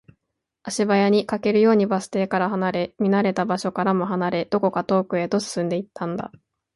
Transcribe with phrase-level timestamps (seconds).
[0.63, 6.31] 足早に、駆けるようにバス停から離れ、見慣れた場所からも離れ、どこか遠くへと進んでいったんだ